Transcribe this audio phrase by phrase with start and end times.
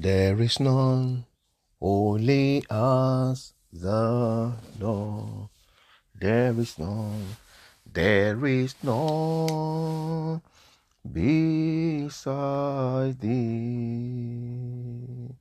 [0.00, 1.24] There is none
[1.80, 5.48] holy as the Lord.
[6.14, 7.34] There is none.
[7.84, 10.40] There is none
[11.02, 15.34] beside thee.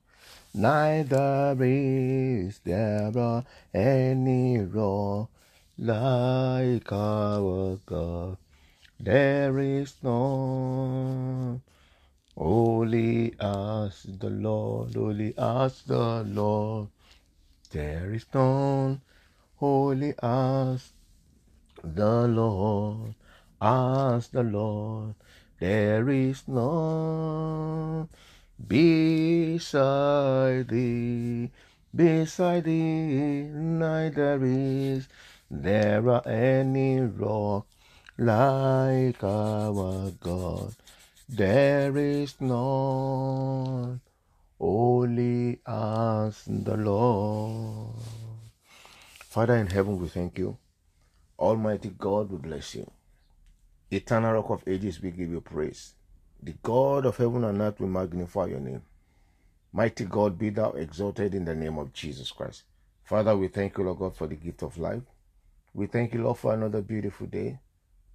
[0.56, 3.44] Neither is there
[3.76, 5.30] any rock
[5.78, 8.38] like our God.
[9.00, 11.62] There is none
[12.38, 16.90] holy as the Lord, holy as the Lord.
[17.72, 19.02] There is none
[19.56, 20.94] holy as
[21.84, 23.16] the Lord,
[23.60, 25.16] as the Lord.
[25.60, 28.10] There is none
[28.68, 31.50] beside thee,
[31.96, 35.08] beside thee, neither is
[35.50, 37.66] there any rock
[38.18, 40.76] like our God.
[41.30, 44.00] There is none
[44.58, 47.96] holy as the Lord.
[49.26, 50.58] Father in heaven, we thank you.
[51.38, 52.90] Almighty God, we bless you.
[53.92, 55.96] Eternal Rock of Ages, we give you praise.
[56.42, 58.84] The God of heaven and earth, we magnify your name.
[59.74, 62.64] Mighty God, be thou exalted in the name of Jesus Christ.
[63.04, 65.04] Father, we thank you, Lord God, for the gift of life.
[65.74, 67.60] We thank you, Lord, for another beautiful day.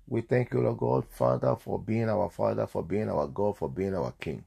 [0.07, 3.69] We thank you, Lord God, Father, for being our Father, for being our God, for
[3.69, 4.45] being our King.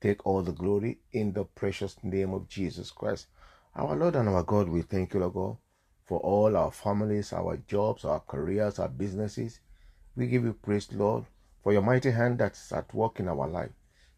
[0.00, 3.26] Take all the glory in the precious name of Jesus Christ.
[3.74, 5.56] Our Lord and our God, we thank you, Lord God,
[6.04, 9.60] for all our families, our jobs, our careers, our businesses.
[10.16, 11.24] We give you praise, Lord,
[11.62, 13.70] for your mighty hand that's at work in our life.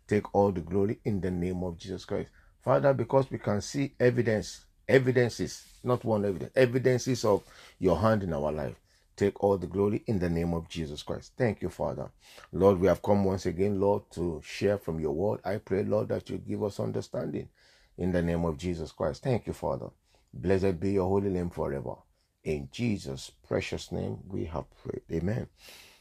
[0.08, 2.30] Take all the glory in the name of Jesus Christ.
[2.62, 7.42] Father, because we can see evidence, evidences, not one evidence, evidences of
[7.78, 8.74] your hand in our life.
[9.20, 11.34] Take all the glory in the name of Jesus Christ.
[11.36, 12.10] Thank you, Father.
[12.54, 15.40] Lord, we have come once again, Lord, to share from your word.
[15.44, 17.50] I pray, Lord, that you give us understanding
[17.98, 19.22] in the name of Jesus Christ.
[19.22, 19.88] Thank you, Father.
[20.32, 21.96] Blessed be your holy name forever.
[22.44, 25.02] In Jesus' precious name, we have prayed.
[25.12, 25.46] Amen.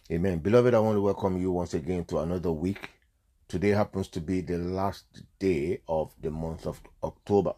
[0.10, 0.40] Amen.
[0.40, 2.90] Beloved, I want to welcome you once again to another week.
[3.50, 7.52] Today happens to be the last day of the month of October.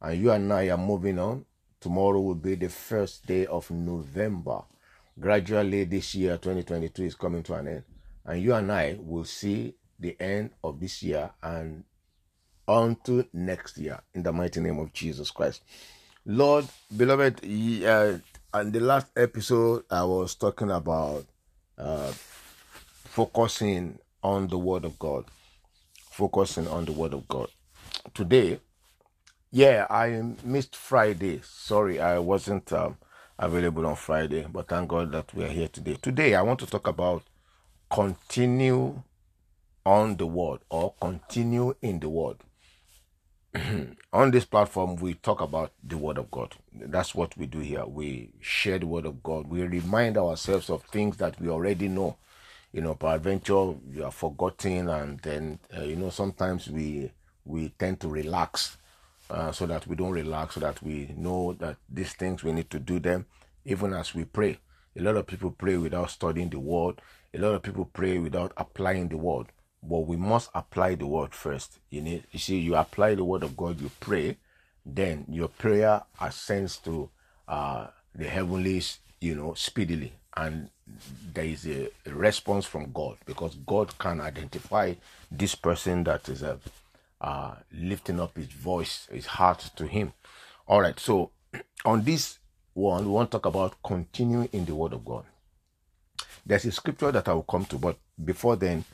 [0.00, 1.46] And you and I are moving on.
[1.80, 4.62] Tomorrow will be the first day of November
[5.20, 7.82] gradually this year 2022 is coming to an end.
[8.24, 11.84] And you and i will see the end of this year and
[12.66, 15.62] on to next year in the mighty name of jesus christ.
[16.24, 16.66] Lord
[16.96, 18.18] beloved uh,
[18.54, 21.26] on the last episode i was talking about
[21.76, 22.12] uh,
[23.04, 25.24] focusing on the word of god
[26.10, 27.48] focusing on the word of god.
[28.14, 28.58] Today
[29.50, 31.40] yeah i missed friday.
[31.42, 32.96] Sorry i wasn't um,
[33.40, 34.46] available on Friday.
[34.52, 35.96] But thank God that we are here today.
[36.00, 37.24] Today, I want to talk about
[37.90, 39.02] continue
[39.84, 42.36] on the word or continue in the word.
[44.12, 46.54] on this platform, we talk about the word of God.
[46.72, 47.84] That's what we do here.
[47.84, 49.48] We share the word of God.
[49.48, 52.16] We remind ourselves of things that we already know.
[52.72, 57.10] You know, peradventure you are forgotten, and then uh, you know sometimes we
[57.44, 58.76] we tend to relax
[59.30, 62.70] uh, so that we don't relax, so that we know that these things we need
[62.70, 63.26] to do them
[63.64, 64.58] even as we pray.
[64.98, 67.00] A lot of people pray without studying the word.
[67.32, 69.46] A lot of people pray without applying the word.
[69.82, 71.78] But we must apply the word first.
[71.90, 74.36] You need, you see, you apply the word of God, you pray,
[74.84, 77.08] then your prayer ascends to
[77.48, 80.70] uh, the heavenlies, you know, speedily, and
[81.32, 84.94] there is a, a response from God because God can identify
[85.30, 86.58] this person that is a
[87.20, 90.12] uh, lifting up his voice, his heart to him.
[90.66, 91.32] All right, so
[91.84, 92.38] on this
[92.72, 95.24] one, we want to talk about continuing in the Word of God.
[96.46, 98.84] There's a scripture that I will come to, but before then,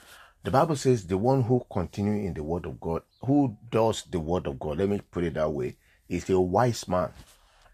[0.42, 4.20] the Bible says the one who continues in the Word of God, who does the
[4.20, 5.76] Word of God, let me put it that way,
[6.08, 7.10] is a wise man.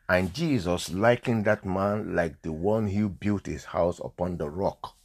[0.08, 4.96] And Jesus likened that man like the one who built his house upon the rock.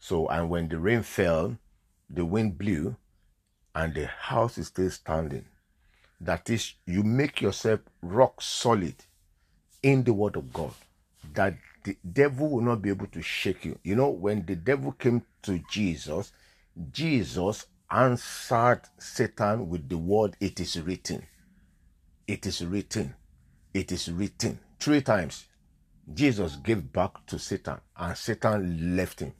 [0.00, 1.58] So, and when the rain fell,
[2.10, 2.96] the wind blew,
[3.74, 5.44] and the house is still standing.
[6.20, 8.94] That is, you make yourself rock solid
[9.82, 10.72] in the word of God.
[11.34, 13.78] That the devil will not be able to shake you.
[13.82, 16.32] You know, when the devil came to Jesus,
[16.92, 21.26] Jesus answered Satan with the word, It is written.
[22.26, 23.14] It is written.
[23.74, 24.58] It is written.
[24.78, 25.46] Three times,
[26.12, 29.32] Jesus gave back to Satan, and Satan left him.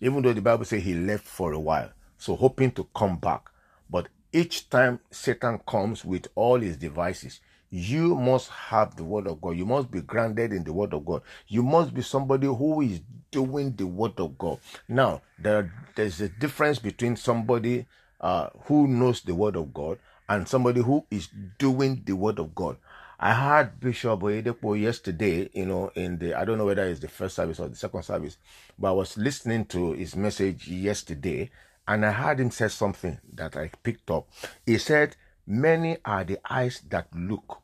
[0.00, 3.50] Even though the Bible says he left for a while, so hoping to come back.
[3.88, 7.40] But each time Satan comes with all his devices,
[7.70, 9.56] you must have the word of God.
[9.56, 11.22] You must be grounded in the word of God.
[11.48, 13.00] You must be somebody who is
[13.30, 14.58] doing the word of God.
[14.86, 17.86] Now, there, there's a difference between somebody
[18.20, 21.28] uh, who knows the word of God and somebody who is
[21.58, 22.76] doing the word of God.
[23.18, 27.08] I heard Bishop Oyedepo yesterday, you know, in the, I don't know whether it's the
[27.08, 28.36] first service or the second service,
[28.78, 31.50] but I was listening to his message yesterday
[31.86, 34.28] and I heard him say something that I picked up.
[34.64, 35.16] He said,
[35.46, 37.58] Many are the eyes that look,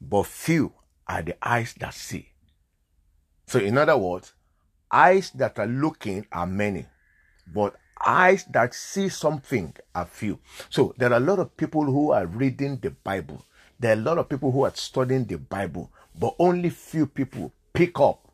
[0.00, 0.72] but few
[1.06, 2.28] are the eyes that see.
[3.46, 4.32] So, in other words,
[4.90, 6.86] eyes that are looking are many,
[7.52, 10.38] but eyes that see something are few.
[10.70, 13.44] So, there are a lot of people who are reading the Bible
[13.82, 17.52] there are a lot of people who are studying the Bible, but only few people
[17.72, 18.28] pick up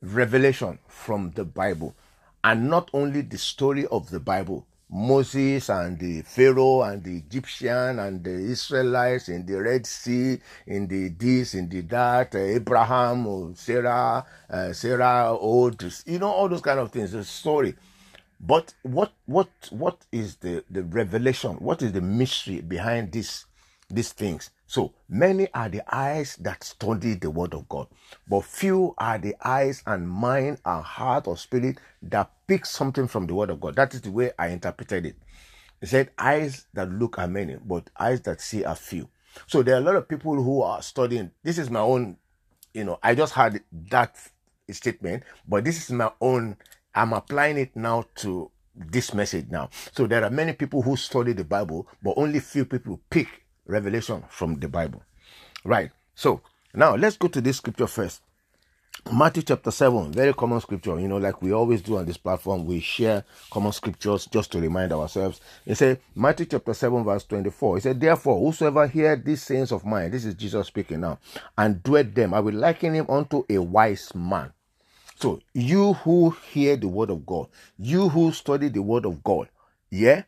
[0.00, 1.96] revelation from the Bible.
[2.42, 8.00] And not only the story of the Bible, Moses and the Pharaoh and the Egyptian
[8.00, 13.26] and the Israelites in the Red Sea, in the this, in the that, uh, Abraham,
[13.26, 17.76] or Sarah, uh, Sarah, old, you know, all those kind of things, the story.
[18.40, 21.52] But what, what, what is the, the revelation?
[21.56, 23.44] What is the mystery behind this,
[23.88, 24.50] these things?
[24.70, 27.88] So many are the eyes that study the word of God,
[28.28, 33.26] but few are the eyes and mind and heart or spirit that pick something from
[33.26, 33.74] the word of God.
[33.74, 35.16] That is the way I interpreted it.
[35.80, 39.08] He said, eyes that look are many, but eyes that see are few.
[39.48, 41.32] So there are a lot of people who are studying.
[41.42, 42.16] This is my own,
[42.72, 44.16] you know, I just had that
[44.70, 46.56] statement, but this is my own.
[46.94, 49.70] I'm applying it now to this message now.
[49.90, 54.24] So there are many people who study the Bible, but only few people pick revelation
[54.28, 55.02] from the Bible.
[55.64, 55.90] Right.
[56.14, 56.40] So
[56.74, 58.22] now let's go to this scripture first.
[59.10, 60.98] Matthew chapter 7, very common scripture.
[61.00, 64.60] You know, like we always do on this platform, we share common scriptures just to
[64.60, 65.40] remind ourselves.
[65.64, 67.78] It said, Matthew chapter 7, verse 24.
[67.78, 71.18] It said, Therefore, whosoever hear these sayings of mine, this is Jesus speaking now,
[71.56, 74.52] and doeth them, I will liken him unto a wise man.
[75.16, 77.48] So, you who hear the word of God,
[77.78, 79.48] you who study the word of God,
[79.90, 80.24] yeah,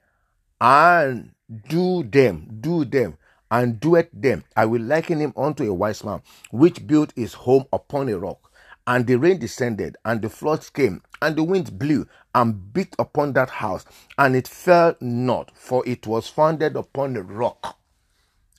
[0.61, 1.31] and
[1.69, 3.17] do them, do them
[3.53, 4.43] and doeth them.
[4.57, 8.51] I will liken him unto a wise man, which built his home upon a rock.
[8.87, 13.35] And the rain descended, and the floods came, and the wind blew and beat upon
[13.35, 13.85] that house,
[14.19, 17.79] and it fell not, for it was founded upon a rock.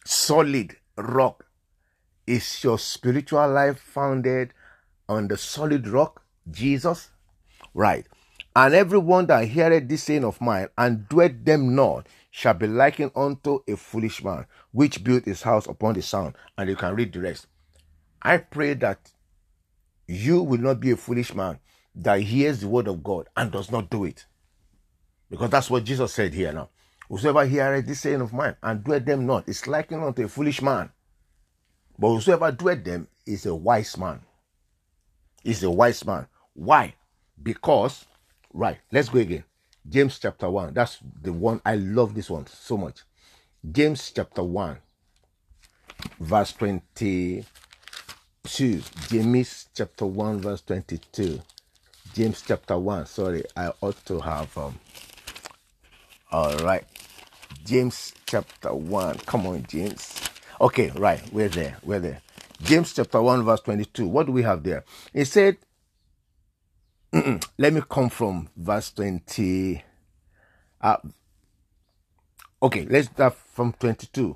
[0.06, 1.45] Solid rock.
[2.25, 4.54] Is your spiritual life founded
[5.10, 7.10] on the solid rock, Jesus?
[7.74, 8.06] Right.
[8.56, 13.12] And everyone that heareth this saying of mine and doeth them not shall be likened
[13.15, 16.33] unto a foolish man which built his house upon the sand.
[16.57, 17.45] And you can read the rest.
[18.24, 19.12] I pray that
[20.07, 21.59] you will not be a foolish man
[21.94, 24.25] that hears the word of God and does not do it.
[25.30, 26.69] Because that's what Jesus said here now.
[27.07, 30.59] Whosoever heareth this saying of mine and doeth them not is likened unto a foolish
[30.59, 30.89] man.
[32.00, 34.21] But whosoever doeth them is a wise man.
[35.44, 36.25] Is a wise man.
[36.53, 36.95] Why?
[37.44, 38.06] Because,
[38.51, 39.44] right, let's go again.
[39.88, 40.74] James chapter 1.
[40.74, 41.62] That's the one.
[41.65, 43.01] I love this one so much.
[43.69, 44.77] James chapter 1,
[46.19, 47.44] verse 22.
[49.07, 51.41] James chapter 1, verse 22.
[52.13, 53.06] James chapter 1.
[53.06, 54.57] Sorry, I ought to have.
[54.57, 54.80] Um,
[56.31, 56.83] all right.
[57.65, 59.18] James chapter 1.
[59.19, 60.21] Come on, James.
[60.59, 61.21] Okay, right.
[61.31, 61.77] We're there.
[61.83, 62.21] We're there.
[62.62, 64.07] James chapter 1, verse 22.
[64.07, 64.83] What do we have there?
[65.13, 65.57] It said,
[67.60, 69.83] let me come from verse 20.
[70.81, 70.98] Uh,
[72.62, 74.36] okay, let's start from 22.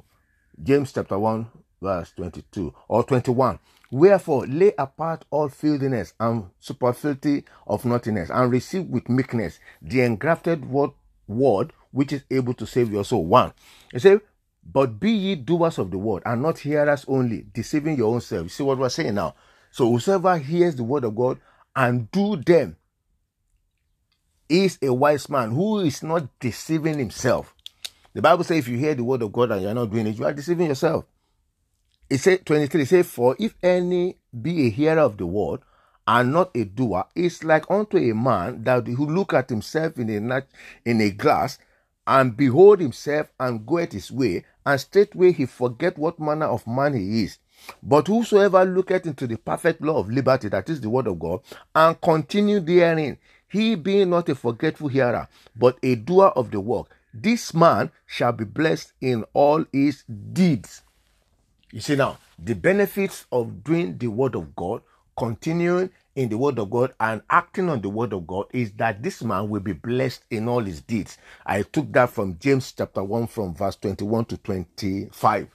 [0.62, 1.48] James chapter 1,
[1.82, 3.58] verse 22 or 21.
[3.90, 10.70] Wherefore, lay apart all filthiness and superfluity of naughtiness, and receive with meekness the engrafted
[10.70, 10.92] word,
[11.28, 13.26] word which is able to save your soul.
[13.26, 13.54] One.
[13.92, 14.20] It says,
[14.64, 18.44] But be ye doers of the word, and not hearers only, deceiving your own self.
[18.44, 19.34] You see what we're saying now?
[19.72, 21.40] So whosoever hears the word of God
[21.78, 22.76] and do them
[24.50, 27.54] is a wise man who is not deceiving himself.
[28.14, 30.08] The Bible says if you hear the word of God and you are not doing
[30.08, 31.06] it, you are deceiving yourself.
[32.10, 35.60] It said 23, it says, For if any be a hearer of the word
[36.08, 40.32] and not a doer, it's like unto a man that who look at himself in
[40.32, 40.44] a
[40.84, 41.60] in a glass
[42.08, 46.94] and behold himself and goeth his way, and straightway he forget what manner of man
[46.94, 47.38] he is.
[47.82, 51.42] But whosoever looketh into the perfect law of liberty, that is the word of God,
[51.76, 53.18] and continue therein,
[53.50, 58.32] he being not a forgetful hearer, but a doer of the work, this man shall
[58.32, 60.82] be blessed in all his deeds.
[61.72, 64.82] You see now, the benefits of doing the word of God,
[65.18, 69.04] continuing in the word of God and acting on the word of God is that
[69.04, 71.18] this man will be blessed in all his deeds.
[71.46, 75.48] I took that from James chapter 1 from verse 21 to 25.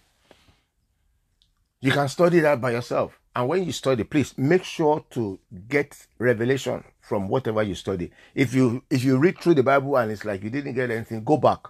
[1.82, 3.18] You can study that by yourself.
[3.36, 8.12] And when you study, please make sure to get revelation from whatever you study.
[8.34, 11.24] If you if you read through the Bible and it's like you didn't get anything,
[11.24, 11.66] go back.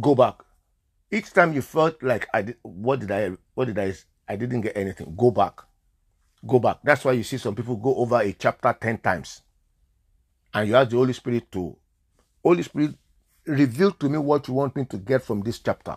[0.00, 0.36] Go back.
[1.10, 3.94] Each time you felt like I did, what did I, what did I,
[4.28, 5.14] I didn't get anything.
[5.16, 5.60] Go back,
[6.44, 6.78] go back.
[6.82, 9.42] That's why you see some people go over a chapter ten times,
[10.52, 11.76] and you ask the Holy Spirit to,
[12.42, 12.96] Holy Spirit,
[13.46, 15.96] reveal to me what you want me to get from this chapter.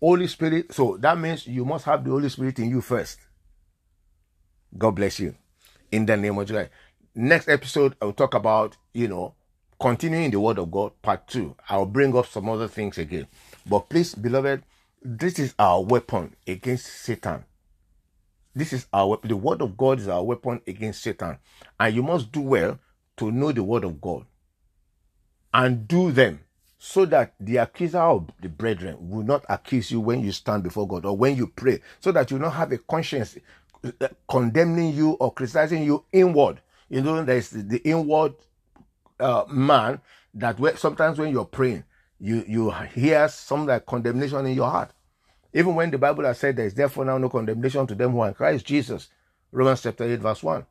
[0.00, 0.72] Holy Spirit.
[0.72, 3.18] So that means you must have the Holy Spirit in you first.
[4.76, 5.34] God bless you.
[5.90, 6.68] In the name of Jesus.
[7.14, 9.34] Next episode, I'll talk about, you know,
[9.80, 11.56] continuing the word of God, part two.
[11.68, 13.26] I'll bring up some other things again.
[13.66, 14.62] But please, beloved,
[15.02, 17.44] this is our weapon against Satan.
[18.54, 19.18] This is our.
[19.22, 21.38] The word of God is our weapon against Satan.
[21.78, 22.78] And you must do well
[23.18, 24.26] to know the word of God
[25.54, 26.40] and do them
[26.78, 30.86] so that the accuser of the brethren will not accuse you when you stand before
[30.86, 33.38] God or when you pray, so that you don't have a conscience
[33.84, 36.60] uh, condemning you or criticizing you inward.
[36.88, 38.34] You know, there's the inward
[39.18, 40.00] uh, man
[40.34, 41.84] that sometimes when you're praying,
[42.18, 44.90] you you hear some like condemnation in your heart.
[45.52, 48.20] Even when the Bible has said there is therefore now no condemnation to them who
[48.20, 49.08] are in Christ Jesus,
[49.50, 50.66] Romans chapter 8, verse 1.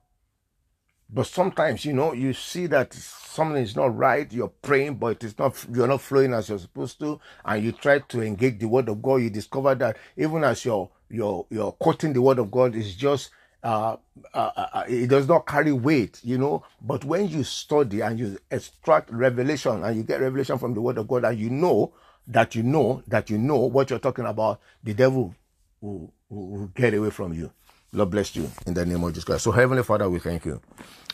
[1.09, 4.31] But sometimes, you know, you see that something is not right.
[4.31, 5.63] You're praying, but it is not.
[5.71, 9.01] You're not flowing as you're supposed to, and you try to engage the Word of
[9.01, 9.17] God.
[9.17, 13.29] You discover that even as you're you're you're quoting the Word of God, is just
[13.63, 13.97] uh,
[14.33, 16.63] uh, uh, uh, it does not carry weight, you know.
[16.81, 20.97] But when you study and you extract revelation and you get revelation from the Word
[20.97, 21.93] of God, and you know
[22.27, 25.35] that you know that you know what you're talking about, the devil
[25.81, 27.51] will, will, will get away from you.
[27.95, 29.45] Lord bless you in the name of Jesus Christ.
[29.45, 30.61] So, Heavenly Father, we thank you.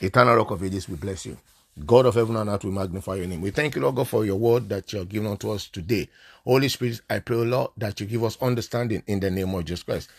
[0.02, 1.38] Eternal Rock of Ages, we bless you.
[1.86, 3.40] God of heaven and earth, we magnify your name.
[3.42, 6.10] We thank you, Lord God, for your word that you have given unto us today.
[6.44, 9.84] Holy Spirit, I pray, Lord, that you give us understanding in the name of Jesus
[9.84, 10.10] Christ.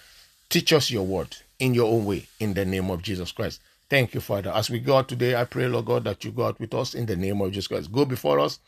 [0.49, 3.61] Teach us your word in your own way in the name of Jesus Christ.
[3.91, 4.51] Thank you, Father.
[4.51, 6.95] As we go out today, I pray, Lord God, that you go out with us
[6.95, 7.91] in the name of Jesus Christ.
[7.93, 8.61] Go before us.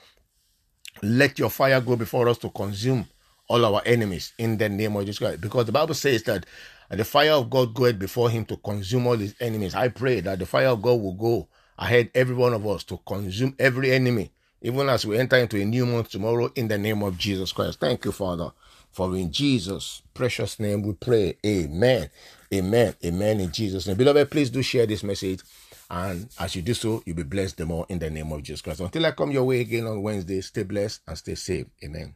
[1.03, 3.07] Let your fire go before us to consume
[3.49, 5.41] all our enemies in the name of Jesus Christ.
[5.41, 6.47] Because the Bible says that
[6.91, 9.75] the fire of God goeth before him to consume all his enemies.
[9.75, 11.49] I pray that the fire of God will go
[11.79, 15.65] ahead every one of us to consume every enemy, even as we enter into a
[15.65, 17.81] new month tomorrow in the name of Jesus Christ.
[17.81, 18.51] Thank you, Father.
[18.93, 21.37] For in Jesus' precious name we pray.
[21.45, 22.11] Amen.
[22.53, 22.95] Amen.
[23.05, 23.41] Amen.
[23.41, 23.97] In Jesus' name.
[23.97, 25.41] Beloved, please do share this message.
[25.91, 28.63] And as you do so, you'll be blessed the more in the name of Jesus
[28.63, 28.81] Christ.
[28.81, 31.67] Until I come your way again on Wednesday, stay blessed and stay safe.
[31.83, 32.13] Amen.